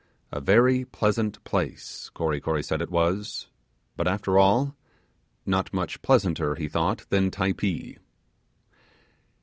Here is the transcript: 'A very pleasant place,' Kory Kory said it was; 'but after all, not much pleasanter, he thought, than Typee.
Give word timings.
'A 0.33 0.41
very 0.41 0.83
pleasant 0.83 1.43
place,' 1.43 2.09
Kory 2.15 2.41
Kory 2.41 2.63
said 2.63 2.81
it 2.81 2.89
was; 2.89 3.49
'but 3.95 4.07
after 4.07 4.39
all, 4.39 4.75
not 5.45 5.71
much 5.71 6.01
pleasanter, 6.01 6.55
he 6.55 6.67
thought, 6.67 7.05
than 7.11 7.29
Typee. 7.29 7.99